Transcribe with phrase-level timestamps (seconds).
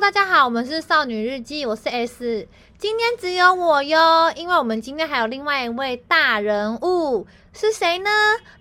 [0.00, 2.48] 大家好，我们是少女日记，我是 S，
[2.78, 8.10] 今天只有我哟，因为我们今天还有另外一位大人物，是谁呢？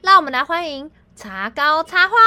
[0.01, 2.17] 让我们来欢迎茶糕插画。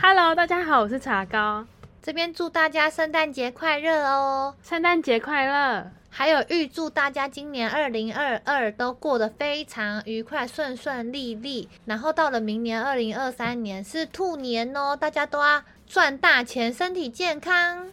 [0.00, 1.66] Hello，大家好，我是茶糕，
[2.00, 15.62] 这边祝大家圣诞节快乐哦，圣诞节快乐，还有预祝大家今年二零二二都过得非常愉快，顺顺利利，然后到了明年二零二三年是兔年哦，大家都要。
[15.84, 17.92] 赚大钱，身体健康。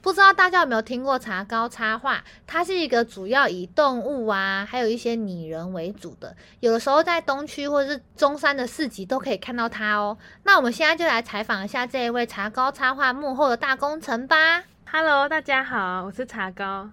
[0.00, 2.22] 不知道大家有没有听过茶糕插画？
[2.46, 6.36] 它是一个主要以动物啊，还有一些拟人为主的。
[6.60, 10.16] 有的时候在东区或是中山的市集都可以看到它哦。
[10.44, 14.62] 那我们现在就来采访一下这一位茶糕插画幕后的大功臣吧。
[14.88, 16.90] Hello，大家好，我是茶糕。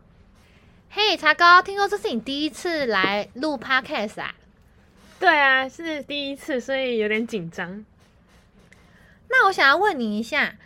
[0.94, 4.36] 嘿，茶糕，听说这是你第一次来录 Podcast 啊？
[5.22, 7.86] 对啊，是第一次，所以有点紧张。
[9.30, 10.58] 那我想要问你一下，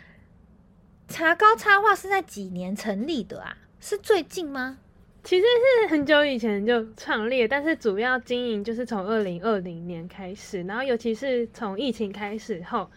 [1.06, 3.56] 茶糕插画是在几年成立的啊？
[3.80, 4.78] 是最近吗？
[5.22, 12.90] 其实是很久以前就创立，但是主要经营就是从二零二零年开始，然后尤其是从疫情开始后，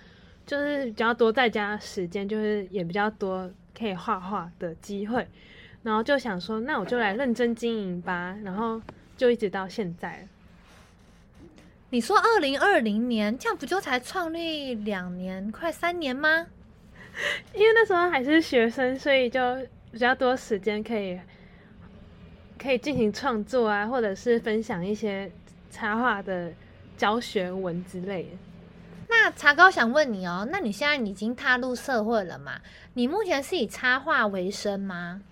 [0.48, 5.28] 就是比较多在家时间，就是也比较多可以画画的机会，
[5.84, 8.82] 然后就想说，那我就来认真经营吧，然后
[9.16, 10.28] 就一直到现在。
[11.92, 16.46] 你说二零二零年，这样不就才创立两年，快三年吗？
[17.54, 19.42] 因为那时候还是学生，所以就
[19.92, 21.20] 比较多时间可以
[22.62, 25.32] 可以进行创作啊，或者是分享一些
[25.72, 26.52] 插画的
[26.96, 28.30] 教学文之类的。
[29.08, 32.62] 那茶糕想问你哦，那你现在已经踏入社会了嘛？
[32.94, 35.24] 你目前是以插画为生吗？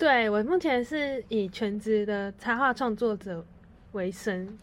[0.00, 3.44] 对，我目前是以全职的插画创作者
[3.92, 4.58] 为生。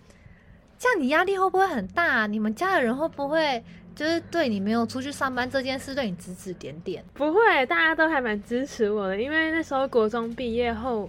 [0.79, 2.25] 这样你压力会不会很大？
[2.25, 3.63] 你们家的人会不会
[3.93, 7.05] 就是对你没有出去上班这件事对你指指点点？
[7.13, 11.07] 不会，大家都还蛮支持我的，因为那时候国中毕业后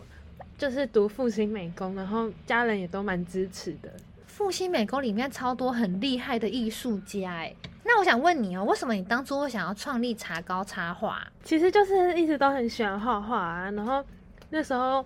[0.58, 3.90] 就是读复兴美工，然后家人也都蛮支持的。
[4.26, 11.26] 复兴美工里面超多很厉害的艺术家哎，那我想问你哦，为什么你当初会想要创立茶糕插画？
[11.42, 14.04] 其实就是一直都很喜欢画画啊，然后
[14.50, 15.04] 那时候。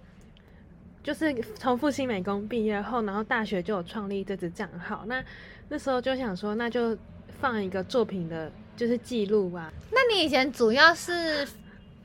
[1.04, 5.02] 就是从复兴美工毕业后，然后大学就有创立这支账号。
[5.06, 5.20] 那
[5.68, 6.96] 那时候就想说，那就
[7.40, 9.72] 放一个作品的，就是记录吧。
[9.90, 11.44] 那你以前主要是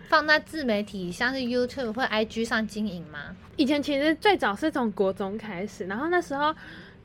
[0.08, 3.36] 放在自媒体，像是 YouTube 或 IG 上经营吗？
[3.56, 6.52] 以前其实最早是从国中开始，然后那时候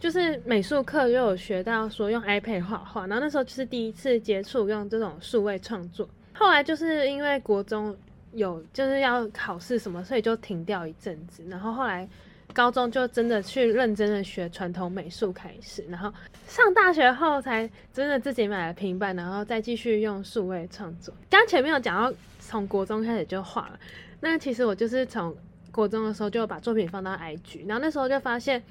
[0.00, 6.08] 就是美术课又有学到说用 iPad 画画，然后那时候就是第一次接触用这种数位创作。
[6.32, 7.94] 后来就是因为国中。
[8.32, 11.44] 有就是要考试什么，所以就停掉一阵子。
[11.48, 12.08] 然后后来
[12.52, 16.12] 高中就真的去认真的学传统美术开始，然后
[16.46, 21.14] 上大学后才真的自己买了平板，然后再继续用数位创作。
[21.30, 23.78] 刚前面有讲到从国中开始就画了，
[24.20, 25.34] 那其实我就是从
[25.70, 28.62] 国中的时候就把作品放到 IG，然后那时候就发现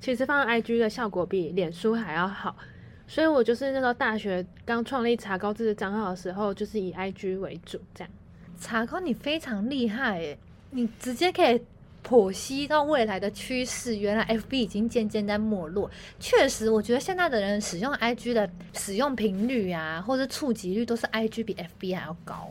[0.00, 2.56] 其实放到 IG 的效果比脸书还要好，
[3.06, 8.10] 所以我就是那时候大学刚创立茶糕这个账号的时候，就是以 IG 为主这样。
[8.60, 10.38] 茶糕，你非常厉害诶，
[10.70, 11.60] 你直接可以
[12.04, 13.96] 剖析到未来的趋势。
[13.96, 15.90] 原来 FB 已经渐渐在没落。
[16.20, 22.48] 确实，我觉得现在的人使用 IG 的使用频率啊，或者触及率都是 IG 比 FB 还要高。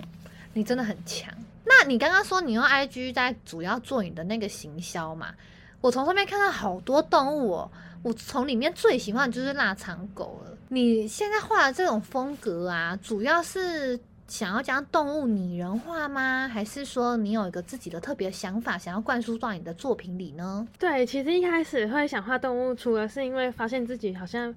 [0.54, 1.34] 你真的很强。
[1.64, 5.34] 那你刚刚说你用 IG 在主要做你的那个行销嘛？
[5.82, 7.72] 我从上面看到好多动物哦，
[8.04, 10.58] 我从里面最喜欢的就是腊肠狗了。
[10.70, 14.00] 你现在画的这种风格啊，主要是。
[14.28, 16.48] 想要将动物拟人化吗？
[16.48, 20.68] 还是说你有一个自己的特别想法，想要灌输到你的作品里呢？
[20.80, 24.54] 对，其实一开始会想画动物，除了是因为发现自己好像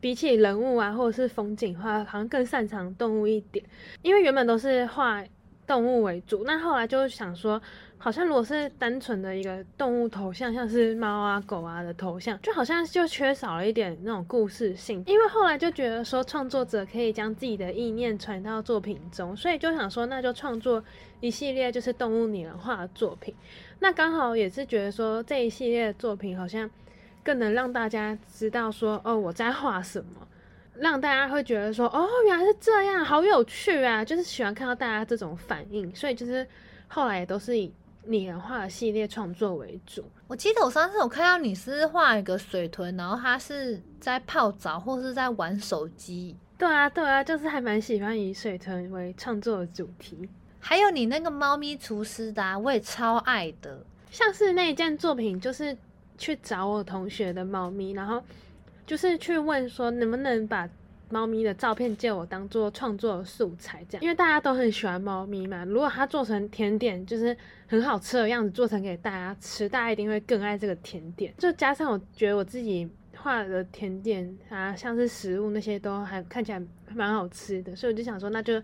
[0.00, 3.64] 比起人物啊，或者是风景画，好像更擅长动物一点。
[4.02, 5.24] 因为原本都是画
[5.66, 7.60] 动物为主，那后来就想说。
[8.02, 15.04] 好像如果是单纯的一个动物头像，像是猫啊、狗啊的头像，就好像就缺少了一点那种故事性。
[15.06, 20.82] 因为后来就觉得说，创作者可以将自己的意念传到作品中，所以就想说，那就创作
[21.20, 23.32] 一系列就是动物拟人化的作品。
[23.78, 26.68] 那刚好也是觉得说，这一系列作品好像
[27.22, 30.26] 更能让大家知道说，哦，我在画什么，
[30.74, 34.04] 让大家会觉得说，哦，原来是这样，好有趣啊！
[34.04, 36.44] 就是喜欢看到大家这种反应，所以就是
[36.88, 37.72] 后来也都是以。
[38.04, 40.04] 拟人化的系列创作为主。
[40.26, 46.36] 我记得我上次有看到你是画一个水豚，然后他是在泡澡或是在玩手机。
[46.58, 50.28] 对啊，对啊，就是还蛮喜欢以水豚为创作的主题。
[50.60, 53.84] 还有你那个猫咪厨师的啊，我也超爱的。
[54.10, 55.76] 像是那一件作品，就是
[56.16, 58.22] 去找我同学的猫咪，然后
[58.86, 60.68] 就是去问说能不能把
[61.12, 65.62] 猫咪的照片借我当做创作素材，这样，因为大家都很喜欢猫咪嘛。
[65.66, 67.36] 如果它做成甜点，就是
[67.66, 71.34] 很好吃的样子，做成给大家吃，大家一定会更爱这个甜点。
[71.36, 76.62] 就加上我觉得我自己画的甜点啊，像是食物那些都还看起来
[76.94, 78.62] 蛮好吃的，所以我就想说，那就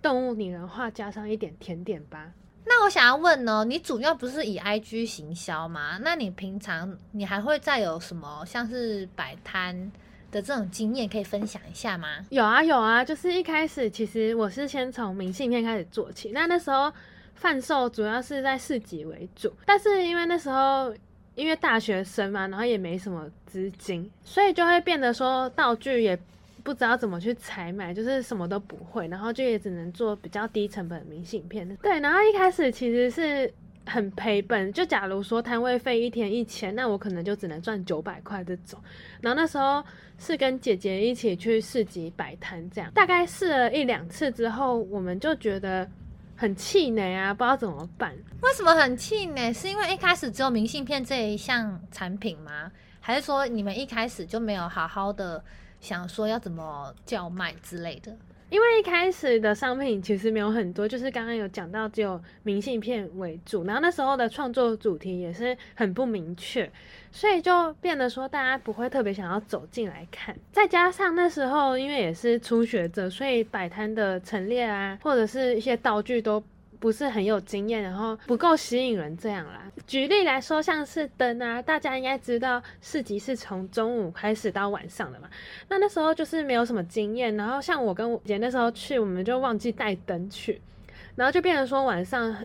[0.00, 2.32] 动物拟人化加上一点甜点吧。
[2.64, 5.98] 那我想要问呢，你主要不是以 IG 行销吗？
[6.02, 9.90] 那你平常你还会再有什么像是摆摊
[10.36, 12.08] 的这种经验可以分享一下吗？
[12.28, 16.92] 有啊有啊，就是一开始其实我是先从明信片开始做起，那那时候
[17.34, 20.94] 贩售主要是在市集为主，但是因为那时候
[21.34, 26.18] 因为大学生嘛，然后也没什么资金，所以就会变得说道具也。
[26.66, 31.64] 不知道怎么去采买，就是什么都不会，然后就也只能做比较低成本的明信片。
[31.76, 33.48] 对，然后一开始其实是
[33.86, 38.78] 很赔本，就假如说摊位费一天一千，那我可能就只能赚九百块这种。
[39.20, 39.82] 然后那时候
[40.18, 45.88] 是跟姐姐一起去市集摆摊，这样大概试了一两次之后，我们就觉得
[46.36, 48.12] 很气馁啊，不知道怎么办。
[48.42, 49.52] 为什么很气馁？
[49.52, 52.70] 是因为一开始只有明信片这一项产品吗？
[53.00, 55.42] 还是说你们一开始就没有好好的？
[55.78, 58.16] 想说要怎么叫卖之类的，
[58.48, 66.70] 因为一开始的商品其实没有很多，就是刚刚有讲到只有明信片为主，然后那时候的创作主题也是很不明确，
[67.10, 76.42] 所以就变得说大家不会特别想要走进来看，再加上那时候因为也是初学者，所以摆摊的陈列啊，或者是一些道具都。
[76.78, 79.62] 不是很有经验，然后不够吸引人这样啦。
[79.86, 85.28] 举例来说，像是灯啊，大家应该知道市集是从中午开始到晚上的嘛。
[85.68, 90.60] 那那时候就是没有什么经验，然后像我跟我姐那时候去，我们就忘记带灯去，
[91.14, 92.36] 然后就变成说晚上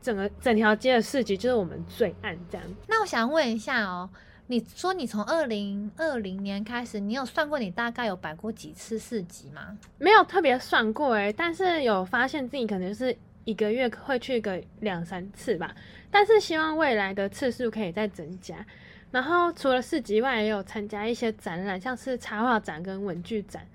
[0.00, 2.66] 整个整条街的市集就是我们最暗这样。
[2.88, 4.08] 那我想问一下哦，
[4.46, 9.76] 你说你从二零二零年开始，你有算过你大概有摆过几次市集吗？
[9.98, 13.16] 没有特别算过诶，但是有发现自己可能是。
[13.44, 15.74] 一个月会去个两三次吧，
[16.10, 18.64] 但是希望未来的次数可以再增加。
[19.10, 23.66] 然后除了市集外，也有参加一些展览，像是插画展跟文具展。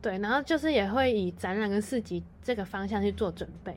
[0.00, 3.76] 对，然后就是也会以展览跟市集这个方向去做准备。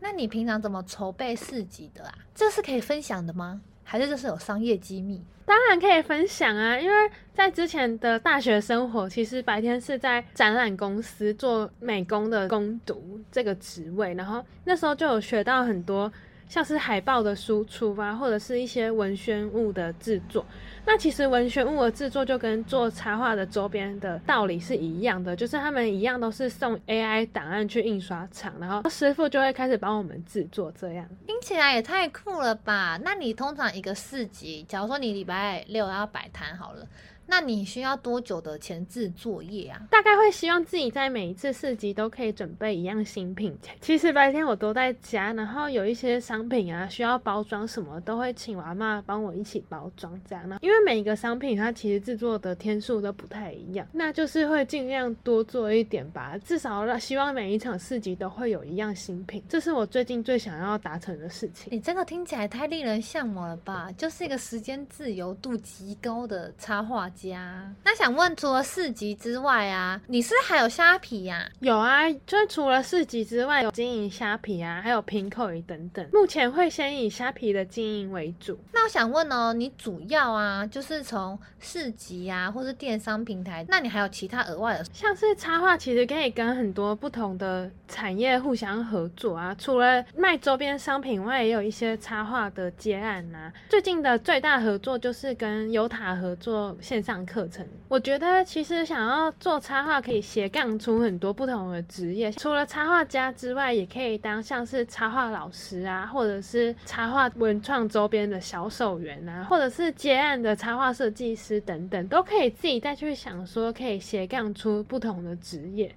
[0.00, 2.14] 那你平常怎么筹备市集的啊？
[2.34, 3.60] 这是可以分享的吗？
[3.90, 5.24] 还是就是有商业机密？
[5.46, 16.12] 当然可以分享啊，因为在之前的大学生活，其实白天是在展览公司做美工的工读这个职位，然后那时候就有学到很多。
[16.48, 20.44] 像是海报的输出啊，或者是一些文宣物的制作。
[20.86, 30.72] 那其实文宣物的制作就跟做插画的周边的道理是一样的，就是他们一样都是送 AI 档案去印刷厂，然后师傅就会开始帮我们制作。
[30.72, 32.98] 这样听起来也太酷了吧？
[33.04, 36.86] 那你通常一个市集，假如说你礼拜六要摆摊好了。
[37.30, 39.80] 那你需要多久的前置作业啊？
[39.90, 43.54] 大概会希望自己在每一次市集都可以准备一样新品。
[43.82, 50.58] 其实白天我都在家，然后有一些商品啊需要包装什么，都会请我阿嬷帮我一起包装这样呢。
[50.62, 56.36] 因为每一个商品它其实制作的天数都不太一样，那就是会尽量多做一点吧。
[56.38, 61.68] 至少让希望每一场市集都会有一样新品，这是我最近最想要达成的事情。
[61.70, 63.92] 你这个听起来太令人向往了吧？
[63.98, 71.38] 就是一个时间自由度极高的插画家，那想问，除了市集之外啊，你是，是还有虾皮呀？
[71.38, 71.50] 啊？
[71.58, 76.06] 有啊，就是除了市集之外，有经营虾皮啊，还有 Pinkoi 等等。
[76.12, 78.58] 目前会先以虾皮的经营为主。
[78.72, 84.84] 那我想问哦，你主要啊，就是从市集啊，或是电商平台，那你还有其他额外的？
[84.92, 89.52] 像是插画，其实可以跟很多不同的产业互相合作啊。
[89.58, 93.52] 除了卖周边商品外，也有一些插画的接案啊。
[93.68, 97.66] 最近的最大合作就是跟优塔合作线上课程。
[97.88, 102.30] 我觉得其实想要做插画，可以斜杠出很多不同的职业。
[102.32, 115.94] 除了插画家之外，也可以当像是插画老师啊，或者是插画文创周边的销售员啊，或者是接案的插画设计师等等，都可以自己再去想说，可以斜杠出不同的职业。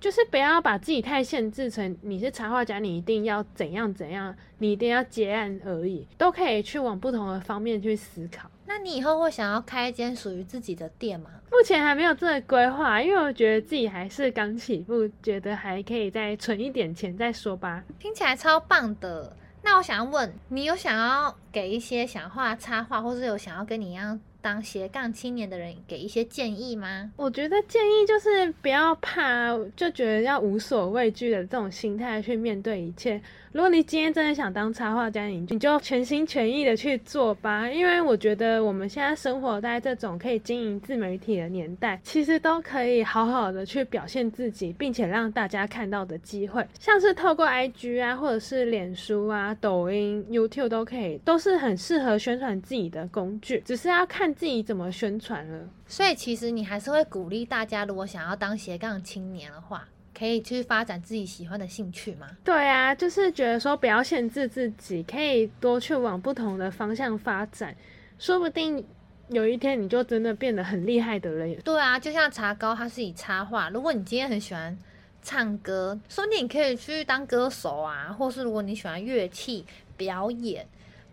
[0.00, 8.50] 就是不要把自己太限制成你是插画家，你一定要怎样怎样，你一定要接案而已，都可以去往不同的方面去思考。
[8.66, 11.30] 那你以后会想要开一间属于自己的店吗？
[11.50, 17.84] 目前还没有这个规划，因为我觉得自己还是刚起步，觉得还可以再存一点钱再说吧。
[17.98, 19.36] 听起来超棒的。
[19.62, 27.10] 那我想要问，你有想要给一些想画插画，或是有想要跟你一样当斜杠青年的人给一些建议吗？
[27.16, 33.18] 我觉得建议就是不要怕，就觉得要无所畏惧的这种心态去面对一切。
[33.52, 37.70] 如果你今天真的想当插画家，你你就全心全意的去做吧。
[37.70, 55.68] 因为我觉得我们现在生活在这种可以经营自媒体的年代，其实都可以好好的去表现自己，并且让大家看到的机会，像是透过 IG 啊，或者是脸书啊、抖音、YouTube 都可以，都是很适合宣传自己的工具，只是要看自己怎么宣传了。
[55.86, 59.88] 所以其实你还是会鼓励大家，如果想要当斜杠青年的话。
[60.16, 62.28] 可以去发展自己喜欢的兴趣吗？
[62.44, 67.74] 对啊，就是觉得说不要限制自己，可以多去往不同的方向发展，
[68.16, 68.86] 说不定
[69.26, 71.56] 有一天你就真的变得很厉害的人。
[71.64, 73.68] 对啊，就像茶糕，它是以插画。
[73.70, 74.78] 如果你今天很喜欢
[75.20, 80.64] 唱歌，说不定你可以去当歌手啊，或是如果你喜欢乐器表演，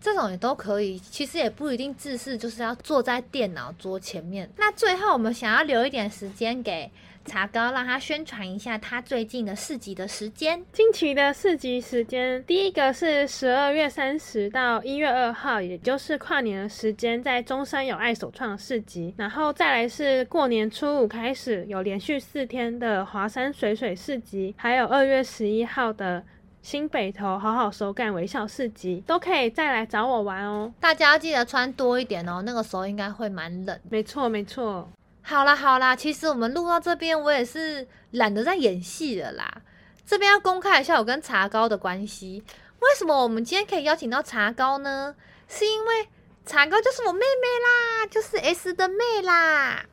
[0.02, 0.98] 这种也都可以。
[0.98, 4.50] 其实也不一定自视就是要坐在电脑桌前面。
[4.58, 6.90] 那最后我们想要留一点时间给。
[7.24, 10.60] 茶糕让他宣传一下他最近的市集的时间。
[10.72, 19.14] 近期的市集时间，第一个是十二月三十到一月二号，也就是跨年的时间，在中山有爱首创市集。
[19.16, 26.24] 然后再来是过年初五开始有连续四天的华山水水市集，还有二月十一号的
[26.62, 30.72] 新北投好好手感微笑市集，都可以再来找我玩哦。
[30.78, 33.78] 大家要记得穿多一点哦，那个时候应该会蛮冷。
[33.90, 34.88] 没错，没错。
[35.22, 39.62] 好啦好啦，其实我们录到这边，我也是懒得再演戏了啦。
[40.06, 42.44] 这边要公开一下我跟茶糕的关系。
[42.78, 45.16] 为什么我们今天可以邀请到茶糕呢？
[45.48, 46.08] 是因为
[46.46, 49.84] 茶糕就是我妹妹啦，就是 S 的妹啦。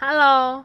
[0.00, 0.64] Hello，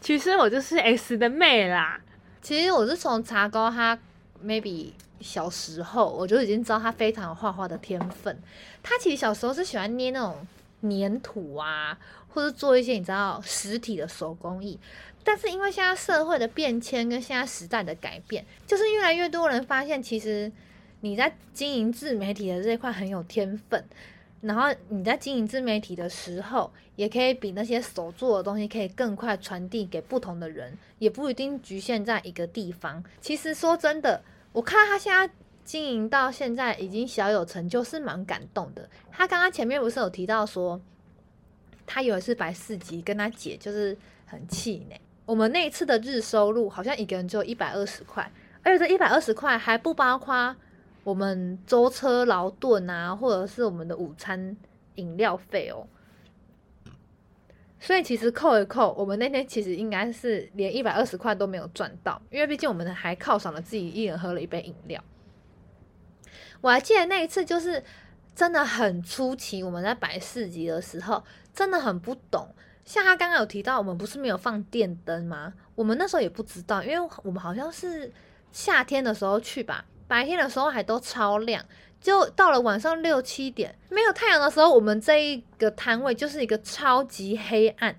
[0.00, 2.00] 其实我就是 S 的妹啦。
[2.40, 3.98] 其实我是从茶糕她
[4.44, 8.38] maybe 小时候我就已经知道他非常有画画的天分。
[8.82, 10.46] 他其实小时候是喜欢捏那种
[10.82, 11.98] 粘土啊。
[12.34, 14.80] 或者做一些你知道实体的手工艺，
[15.22, 20.50] 但是因为现在社会的变迁跟现在时代的改变，就是越来越多人发现，其实
[21.00, 23.84] 你在经营自媒体的这一块很有天分，
[24.42, 33.02] 然后你在经营自媒体的时候，也可以比那些手做的东西可以更快传递给不同的人，也不一定局限在一个地方。
[33.20, 34.22] 其实说真的，
[34.52, 35.32] 我看他现在
[35.64, 38.86] 经营到现在已经小有成就，是蛮感动的。
[39.10, 40.78] 他刚刚前面不是有提到说。
[41.84, 43.94] 他有一次摆四级，跟他姐就是
[44.24, 44.98] 很气馁。
[45.26, 48.30] 我们那一次的日收入好像一个人只有一百二十块，
[48.62, 50.56] 而且这一百二十块还不包括
[51.04, 54.56] 我们舟车劳顿啊，或者是我们的午餐
[54.94, 55.86] 饮料费哦。
[57.80, 65.02] 所以其实扣一扣，我们那天其实应该是连一百二十块都没有赚到，因为毕竟我们还犒赏了自己，一人喝了一杯饮料。
[66.60, 67.82] 我还记得那一次就是。
[68.34, 72.48] 真的很出奇，我们在摆市集的时候真的很不懂。
[72.82, 75.52] 像他刚刚有提到，我们不是没有放电灯吗？
[75.74, 78.10] 我们那时候也不知道，因为我们好像是
[78.50, 81.64] 夏天的时候去吧，白天的时候还都超亮，
[81.98, 87.96] 就到了晚上六七点没有太阳的时候，我们这一个摊位就是一个超级黑暗。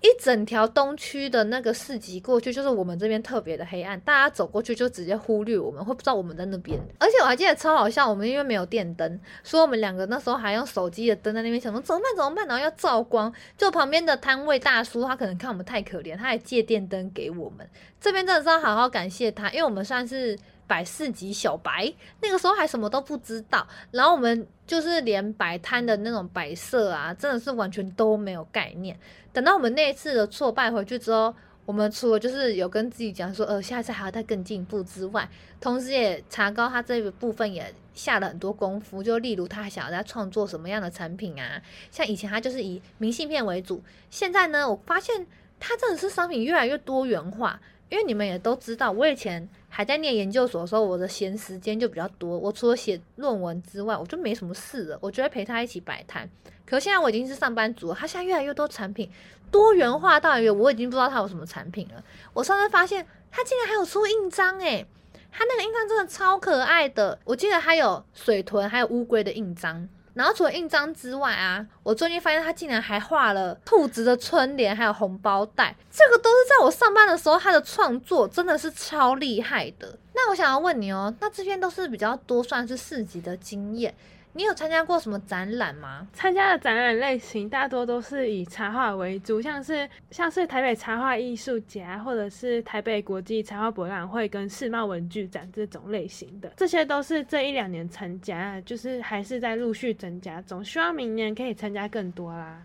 [0.00, 6.76] 一整条东区的那个市集过去，就是我们这边特别的黑暗，大家走过去就直接忽略我们，会不知道我们在那边。
[6.98, 13.32] 而且我还记得超好笑，我们因为没有电灯，所以我们两个那时候还用手机的灯在那边想说怎么办怎么办，然后要照光。
[13.56, 17.64] 就旁边的摊位大叔，他可能看我们太可怜，他还借电灯给我们。
[18.00, 28.98] 这边真的是要好好感谢他，因为我们算是百事级小白，那个时候还什么都不知道，然后我们就是连摆摊的那种摆设啊，真的是完全都没有概念。
[29.32, 35.28] 等到我们那一次的挫败回去之后，我们除了就是有跟自己讲说，呃，下次还要再更进一步之外，
[35.60, 39.02] 同时也查高他这个部分也下了很多功夫。
[39.02, 41.60] 就例如他还想要再创作什么样的产品啊？
[41.90, 45.26] 像以前他就是以明信片为主，现在呢，我发现
[45.60, 47.60] 他真的是商品越来越多元化。
[47.88, 52.38] 因为你们也都知道，我以前还在念研究所的时候，我的闲时间就比较多。
[52.38, 54.98] 我除了写论文之外，我就没什么事了。
[55.00, 56.28] 我就会陪他一起摆摊。
[56.66, 59.10] 可现在我已经是上班族了，他现在越来越多产品，
[59.50, 62.04] 多元化到一个我已经不知道他有什么产品了。
[62.34, 64.86] 我上次发现他竟然还有出印章诶，
[65.30, 67.18] 他那个印章真的超可爱的。
[67.24, 69.88] 我记得还有水豚，还有乌龟的印章。
[70.14, 79.98] 然后除了印章之外啊，我最近发现他竟然还画了兔子的春联，还有红包袋，这个都是在我上班的时候他的创作，真的是超厉害的。
[80.14, 83.94] 那我想要问你哦，那这边都是比较多算是四级的经验。
[84.34, 86.08] 你有参加过什么展览吗？
[86.14, 102.64] 参加的展览类型大多都是以插画为主，像是像是台北插画艺术节，或者是台北国际插画博览会跟世贸文具展这种类型的，这些都是这一两年参加，就是还是在陆续增加中，希望明年可以参加更多啦。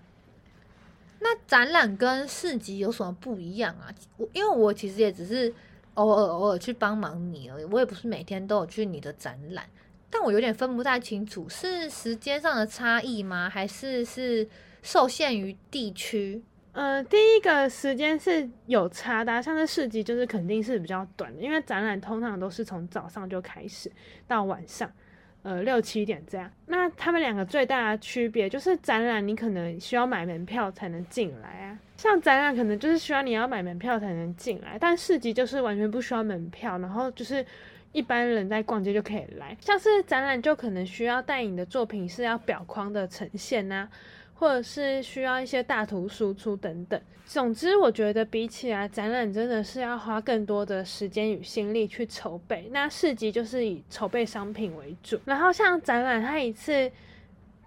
[1.19, 3.91] 那展览跟市集有什么不一样啊？
[4.15, 5.53] 我因为我其实也只是
[5.95, 9.65] 偶尔偶尔去帮忙你而已，我也不是每天都有去你的展览，
[10.09, 13.49] 但我有点分不太清楚，是时间上的差异吗？
[13.49, 14.47] 还是是
[14.81, 16.41] 受限于地区？
[16.71, 23.91] 呃，第一个时间是有差的，像是市集就是肯定是比较短的，因为展览通常都是从早上就开始
[24.27, 24.91] 到晚上。
[25.43, 26.51] 呃，六七点这样。
[26.65, 31.79] 那他们两个最大的区别就是展览，你可能需要买门票才能进来啊。
[31.95, 37.45] 像展览可能就是需要你要买门票才能进来，但市集就是完全不需要门票，然后就是
[37.91, 39.55] 一般人在逛街就可以来。
[39.61, 43.89] 像是展览就可能需要带你的作品是要表框的呈现啊。
[44.39, 47.01] 或者是需要一些大图输出等等。
[47.25, 52.69] 总之，我觉得比起来，展览真的是要花更多的时间与心力去筹备。
[52.71, 56.91] 那市集就是以筹备商品为主，然后像展览，它一次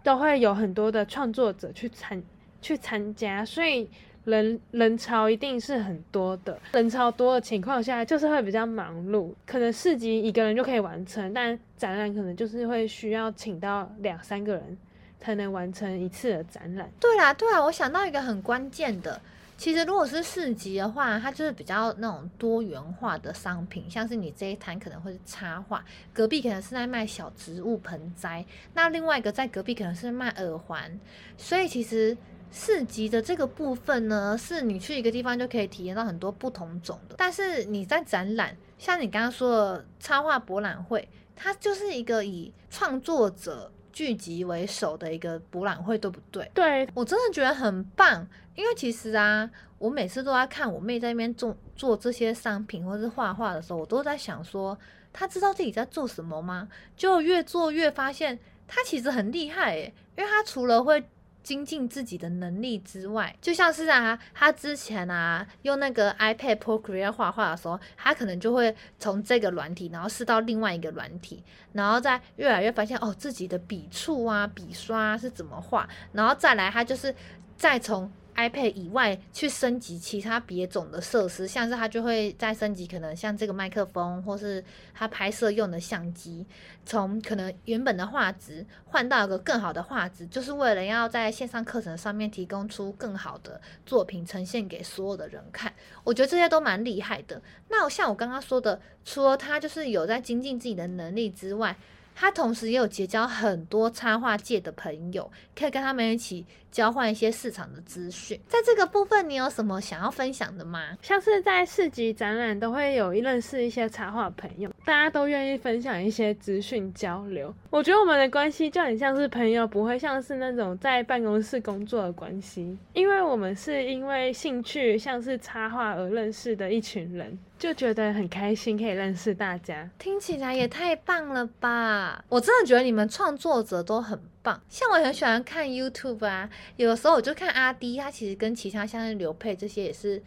[0.04, 2.22] 都会有很多的创作者去参
[2.62, 3.90] 去参加，所以
[4.24, 6.58] 人人潮一定是很多的。
[6.72, 9.32] 人潮多的情况下，就是会比较忙碌。
[9.46, 14.78] 可能市集一个人就可以完成，但展览可能就是会需要请到两三个人。
[15.22, 16.90] 才能完成一次的展览。
[16.98, 19.20] 对啦，对啦，我想到一个很关键的，
[19.58, 25.84] 其实如果是市集的话，它就是比较那种多元化的商品，像是你这一摊可能会是插画，
[26.14, 30.98] 隔壁可能是在卖小植物盆栽，那另外一个在隔壁可能是卖耳环，
[31.36, 32.16] 所以其实
[32.52, 37.14] 市集的这个部分呢，是你去一个地方就可以体验到很多不同种的。
[37.18, 43.72] 但是你在展览，像你刚刚说的插画博览会，它就是一个以创作者。
[43.92, 46.48] 聚集为首的一个博览会，对不对？
[46.54, 54.78] 对，我真的觉得很棒，因为其实啊，我每次都在看我妹在那边做做这些商品或是画画的时候，我都在想说，
[55.12, 56.68] 她知道自己在做什么吗？
[56.96, 58.38] 就越做越发现，
[58.68, 61.04] 她其实很厉害诶，因为她除了会。
[61.42, 71.42] 精进自己的能力之外，就像是啊，他之前啊用那个 iPad Procreate 画画的时候，他可能就会从这个软体，然后试到另外一个软体，
[71.72, 77.14] 然后再越来越发现哦，自己的笔触啊、笔刷啊是怎么画，然后再来他就是
[77.56, 78.10] 再从。
[78.48, 84.64] iPad 以外去升级其他别种的设施，像是它就会再升级，可能像这个麦克风，或是
[84.94, 86.46] 它拍摄用的相机，
[86.86, 95.72] 从可能原本的画质换到一个更好的画质，就是为了要在线上课程上面提供出更好的作品呈现给所有的人看。
[96.04, 97.40] 我觉得这些都蛮厉害的。
[97.68, 101.76] 那像我刚刚说的，除了他就是有在精进自己的能力之外，
[102.20, 108.38] 他同时也有结交很多插画界的朋友，可以跟他们一起交换一些市场的资讯。
[108.46, 110.98] 在这个部分，你有什么想要分享的吗？
[111.00, 117.54] 像是在市集展览都会有认识一些插画朋友，大家都愿意分享一些资讯交流。
[117.70, 127.38] 我觉得我们的关系就很像是朋友，不会像是那种在办公室工作的关系，因为我们是因为兴趣像是插画而认识的一群人。
[127.60, 129.86] 就觉得很开心，可以认识大家。
[129.98, 132.24] 听起来也太棒了吧！
[132.30, 134.58] 我真的觉得你们创作者都很棒。
[134.70, 140.22] 像我很喜欢看 YouTube 啊，有的时候我就看阿迪，他其实跟其他像是刘佩这些也是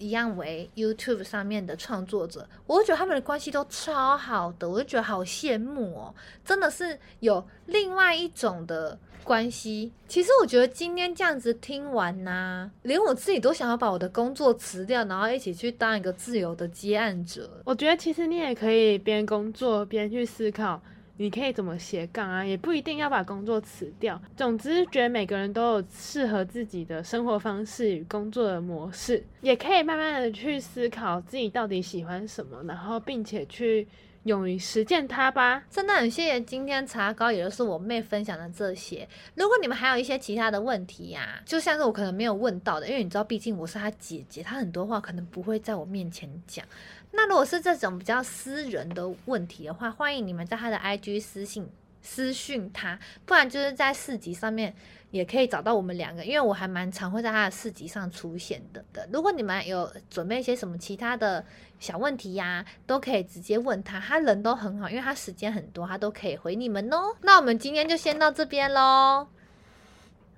[0.00, 8.98] 一样为 YouTube 上面的创作者，我就觉得他们的关系都超好的，我就觉得好羡慕哦，真的是有另外一种的。
[9.22, 17.62] 关系，其实我觉得今天这样子听完呐、啊，连我自己都想要把我的工作辞掉，然后一起去当一个自由的接案者。
[17.66, 20.80] 我觉得其实你也可以边工作边去思考，
[21.20, 24.18] 你可以怎么斜杠啊，也不一定要把工作辞掉。
[24.34, 33.86] 总之，觉得每个人都有适合自己的生活方式与工作的模式，也可以慢慢的去思考自己到底喜欢什么，然后并且去。
[34.24, 35.64] 勇于实践它吧！
[35.70, 39.08] 真的很谢谢今天茶糕，也就是我妹分享的这些。
[39.34, 46.62] 如果你们还有一些其他的问题呀、就像是我可能没有问到的，因为你知道，毕竟我是她姐姐，她很多话可能不会在我面前讲。
[47.12, 51.68] 那如果是这种比较私人的问题的话，欢迎你们在他的 IG 私信
[52.02, 54.74] 私讯他，不然就是在市集上面。
[55.10, 58.84] 也可以找到我们两个，因为我还蛮常会在他的市集上出现的。
[58.92, 61.44] 的，如果你们有准备一些什么其他的
[61.80, 67.16] 小问题呀，都可以直接问他，他人都很好，因为他时间很多，他都可以回你们哦。
[67.22, 69.26] 那我们今天就先到这边喽，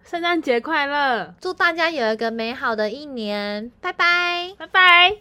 [0.07, 5.11] 圣诞节快乐，祝大家有一个美好的一年，拜拜，拜拜。